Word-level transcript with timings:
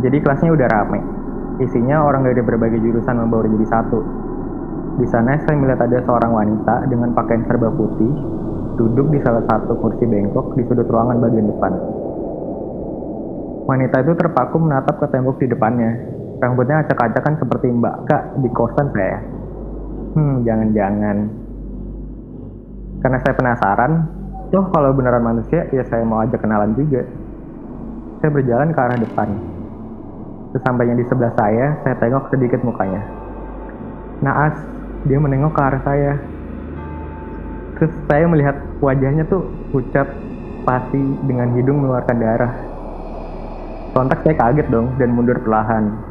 Jadi 0.00 0.16
kelasnya 0.24 0.50
udah 0.56 0.68
rame. 0.68 1.00
Isinya 1.60 2.00
orang 2.00 2.24
dari 2.24 2.40
berbagai 2.40 2.80
jurusan 2.80 3.20
membaur 3.20 3.44
jadi 3.44 3.66
satu. 3.68 4.00
Di 4.96 5.06
sana 5.08 5.36
saya 5.44 5.56
melihat 5.60 5.84
ada 5.84 6.00
seorang 6.04 6.32
wanita 6.32 6.88
dengan 6.88 7.12
pakaian 7.12 7.44
serba 7.44 7.68
putih 7.72 8.12
duduk 8.80 9.12
di 9.12 9.20
salah 9.20 9.44
satu 9.44 9.76
kursi 9.76 10.08
bengkok 10.08 10.56
di 10.56 10.64
sudut 10.64 10.88
ruangan 10.88 11.20
bagian 11.20 11.52
depan. 11.52 11.72
Wanita 13.68 13.96
itu 14.02 14.12
terpaku 14.16 14.56
menatap 14.56 14.96
ke 14.98 15.06
tembok 15.12 15.36
di 15.36 15.46
depannya. 15.52 15.90
Rambutnya 16.40 16.80
acak-acakan 16.80 17.36
seperti 17.36 17.68
mbak 17.68 18.08
kak 18.08 18.22
di 18.40 18.48
kosan 18.56 18.88
saya. 18.96 19.20
Hmm, 20.16 20.40
jangan-jangan. 20.42 21.16
Karena 23.04 23.18
saya 23.20 23.34
penasaran, 23.36 23.92
toh 24.48 24.64
kalau 24.72 24.96
beneran 24.96 25.22
manusia, 25.22 25.68
ya 25.70 25.84
saya 25.86 26.02
mau 26.02 26.24
ajak 26.24 26.40
kenalan 26.40 26.72
juga. 26.72 27.04
Saya 28.20 28.30
berjalan 28.32 28.72
ke 28.72 28.80
arah 28.80 28.98
depan. 28.98 29.28
Sesampainya 30.50 30.98
di 30.98 31.06
sebelah 31.06 31.30
saya, 31.38 31.78
saya 31.86 31.94
tengok 32.02 32.34
sedikit 32.34 32.60
mukanya. 32.66 33.02
Naas, 34.18 34.58
dia 35.06 35.18
menengok 35.22 35.54
ke 35.54 35.62
arah 35.62 35.82
saya. 35.86 36.12
Terus 37.78 37.92
saya 38.10 38.26
melihat 38.26 38.58
wajahnya 38.82 39.24
tuh 39.30 39.46
pucat, 39.70 40.10
pasti 40.66 41.00
dengan 41.24 41.54
hidung 41.54 41.80
mengeluarkan 41.80 42.18
darah. 42.18 42.52
Sontak 43.94 44.26
saya 44.26 44.34
kaget 44.36 44.66
dong 44.68 44.92
dan 44.98 45.14
mundur 45.14 45.38
perlahan. 45.38 46.10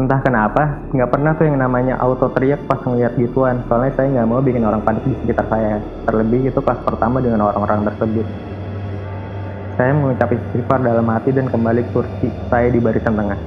Entah 0.00 0.22
kenapa, 0.24 0.80
nggak 0.94 1.10
pernah 1.12 1.36
tuh 1.36 1.44
yang 1.44 1.60
namanya 1.60 2.00
auto 2.00 2.32
teriak 2.32 2.64
pas 2.64 2.80
ngeliat 2.80 3.20
gituan. 3.20 3.60
Soalnya 3.68 3.92
saya 3.98 4.08
nggak 4.16 4.28
mau 4.30 4.40
bikin 4.40 4.64
orang 4.64 4.80
panik 4.80 5.04
di 5.04 5.12
sekitar 5.20 5.44
saya. 5.50 5.82
Terlebih 6.08 6.48
itu 6.48 6.60
kelas 6.62 6.80
pertama 6.86 7.20
dengan 7.20 7.44
orang-orang 7.52 7.84
tersebut. 7.90 8.24
Saya 9.80 9.96
mengucap 9.96 10.28
istighfar 10.28 10.84
dalam 10.84 11.08
hati 11.08 11.32
dan 11.32 11.48
kembali 11.48 11.88
ke 11.88 11.96
kursi 11.96 12.28
saya 12.52 12.68
di 12.68 12.76
barisan 12.76 13.16
tengah. 13.16 13.40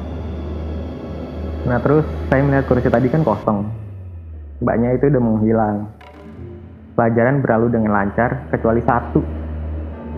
Nah 1.70 1.78
terus 1.78 2.10
saya 2.34 2.42
melihat 2.42 2.66
kursi 2.66 2.90
tadi 2.90 3.06
kan 3.06 3.22
kosong. 3.22 3.70
Mbaknya 4.66 4.98
itu 4.98 5.14
udah 5.14 5.22
menghilang. 5.22 5.94
Pelajaran 6.98 7.38
berlalu 7.38 7.78
dengan 7.78 7.94
lancar 7.94 8.50
kecuali 8.50 8.82
satu. 8.82 9.22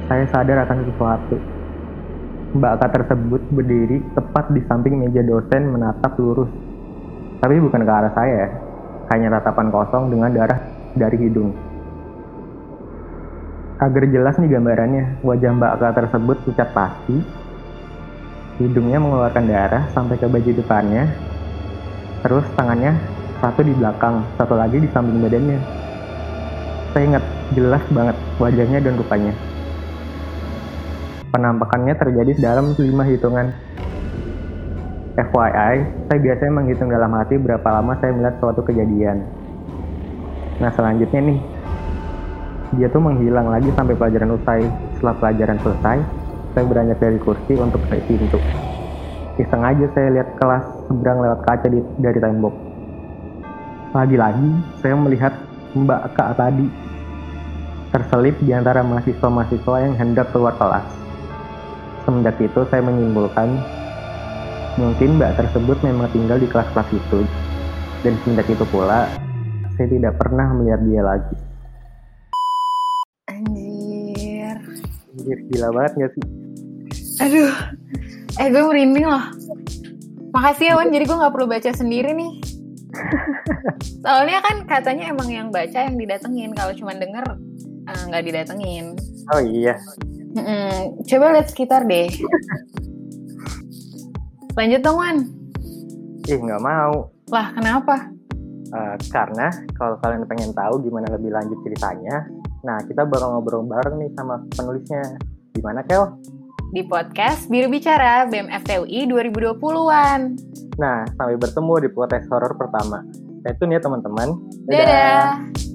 Saya 0.08 0.24
sadar 0.32 0.64
akan 0.64 0.88
sesuatu. 0.88 1.36
Mbak 2.64 2.74
K 2.80 2.82
tersebut 2.96 3.42
berdiri 3.52 4.00
tepat 4.16 4.56
di 4.56 4.64
samping 4.72 4.96
meja 4.96 5.20
dosen 5.20 5.68
menatap 5.68 6.16
lurus. 6.16 6.48
Tapi 7.44 7.60
bukan 7.60 7.84
ke 7.84 7.92
arah 7.92 8.16
saya, 8.16 8.56
hanya 9.12 9.36
tatapan 9.36 9.68
kosong 9.68 10.08
dengan 10.16 10.32
darah 10.32 10.64
dari 10.96 11.28
hidung. 11.28 11.65
Agar 13.76 14.08
jelas 14.08 14.40
nih 14.40 14.56
gambarannya, 14.56 15.20
wajah 15.20 15.52
Mbak 15.52 15.74
K 15.76 15.84
tersebut 16.00 16.38
pucat 16.48 16.72
pasti, 16.72 17.20
hidungnya 18.64 19.04
mengeluarkan 19.04 19.46
darah 19.52 19.84
sampai 19.92 20.16
ke 20.16 20.32
baju 20.32 20.52
depannya, 20.56 21.12
terus 22.24 22.48
tangannya 22.56 22.96
satu 23.44 23.68
di 23.68 23.76
belakang, 23.76 24.24
satu 24.40 24.56
lagi 24.56 24.80
di 24.80 24.88
samping 24.96 25.20
badannya. 25.20 25.60
Saya 26.96 27.04
ingat 27.04 27.24
jelas 27.52 27.84
banget 27.92 28.16
wajahnya 28.40 28.80
dan 28.80 28.96
rupanya. 28.96 29.34
Penampakannya 31.36 31.94
terjadi 32.00 32.32
dalam 32.40 32.72
lima 32.80 33.04
hitungan. 33.04 33.52
FYI, 35.16 35.76
saya 36.08 36.20
biasanya 36.20 36.52
menghitung 36.64 36.92
dalam 36.92 37.12
hati 37.16 37.36
berapa 37.40 37.68
lama 37.72 38.00
saya 38.00 38.16
melihat 38.16 38.40
suatu 38.40 38.64
kejadian. 38.64 39.24
Nah 40.64 40.72
selanjutnya 40.72 41.20
nih, 41.24 41.40
dia 42.74 42.90
tuh 42.90 42.98
menghilang 42.98 43.54
lagi 43.54 43.70
sampai 43.78 43.94
pelajaran 43.94 44.34
usai. 44.34 44.66
Setelah 44.98 45.16
pelajaran 45.22 45.58
selesai, 45.62 45.98
saya 46.58 46.64
beranjak 46.66 46.98
dari 46.98 47.20
kursi 47.22 47.54
untuk 47.62 47.84
ke 47.86 48.02
pintu. 48.10 48.42
Iseng 49.36 49.62
aja 49.68 49.86
saya 49.92 50.08
lihat 50.16 50.40
kelas 50.40 50.64
seberang 50.88 51.20
lewat 51.20 51.40
kaca 51.46 51.68
di, 51.68 51.84
dari 52.00 52.20
tembok. 52.24 52.56
Lagi-lagi, 53.92 54.50
saya 54.80 54.96
melihat 54.96 55.34
Mbak 55.76 56.16
Kak 56.16 56.40
tadi 56.40 56.68
terselip 57.92 58.36
di 58.44 58.52
antara 58.56 58.84
mahasiswa-mahasiswa 58.84 59.76
yang 59.84 59.94
hendak 60.00 60.32
keluar 60.32 60.56
kelas. 60.56 60.88
Semenjak 62.08 62.40
itu, 62.40 62.64
saya 62.72 62.80
menyimpulkan 62.84 63.60
mungkin 64.80 65.20
Mbak 65.20 65.36
tersebut 65.40 65.78
memang 65.84 66.08
tinggal 66.16 66.40
di 66.40 66.48
kelas-kelas 66.48 66.90
itu. 66.96 67.28
Dan 68.04 68.16
semenjak 68.24 68.48
itu 68.52 68.64
pula, 68.72 69.12
saya 69.76 69.88
tidak 69.92 70.16
pernah 70.16 70.48
melihat 70.56 70.80
dia 70.88 71.04
lagi. 71.04 71.45
Anjir, 75.26 75.42
gila 75.50 75.74
banget 75.74 75.92
gak 75.98 76.12
sih? 76.14 76.26
Aduh. 77.26 77.54
Eh 78.38 78.48
gue 78.54 78.62
merinding 78.62 79.10
loh. 79.10 79.26
Makasih 80.38 80.70
ya 80.70 80.74
Wan, 80.78 80.94
jadi 80.94 81.02
gue 81.10 81.18
gak 81.18 81.34
perlu 81.34 81.50
baca 81.50 81.72
sendiri 81.74 82.14
nih. 82.14 82.34
Soalnya 84.06 84.38
kan 84.46 84.70
katanya 84.70 85.10
emang 85.10 85.34
yang 85.34 85.50
baca 85.50 85.82
yang 85.82 85.98
didatengin. 85.98 86.54
Kalau 86.54 86.78
cuma 86.78 86.94
denger 86.94 87.26
eh, 87.90 88.02
nggak 88.06 88.22
uh, 88.22 88.28
didatengin. 88.30 88.86
Oh 89.34 89.42
iya. 89.42 89.74
Mm-mm. 90.38 91.02
Coba 91.10 91.34
lihat 91.34 91.50
sekitar 91.50 91.90
deh. 91.90 92.06
Lanjut 94.54 94.82
dong 94.86 95.02
Wan. 95.02 95.18
Ih 96.30 96.38
nggak 96.38 96.62
mau. 96.62 97.10
Lah 97.34 97.50
kenapa? 97.58 98.14
Uh, 98.70 98.94
karena 99.10 99.50
kalau 99.74 99.98
kalian 100.06 100.30
pengen 100.30 100.54
tahu 100.54 100.86
gimana 100.86 101.10
lebih 101.10 101.34
lanjut 101.34 101.58
ceritanya, 101.66 102.30
nah 102.66 102.82
kita 102.82 103.06
bakal 103.06 103.38
ngobrol 103.38 103.62
bareng 103.70 104.02
nih 104.02 104.10
sama 104.18 104.42
penulisnya. 104.58 105.06
Gimana 105.54 105.86
Kel? 105.86 106.18
Di 106.74 106.82
podcast 106.84 107.46
Biru 107.48 107.70
Bicara 107.70 108.26
BMFTUI 108.26 109.06
2020-an. 109.08 110.20
Nah, 110.76 111.08
sampai 111.16 111.38
bertemu 111.40 111.74
di 111.86 111.90
podcast 111.94 112.28
horor 112.28 112.58
pertama. 112.58 113.06
Stay 113.46 113.54
tune 113.62 113.78
ya 113.78 113.80
teman-teman. 113.80 114.36
Dadah. 114.68 114.82
Dadah. 114.82 115.75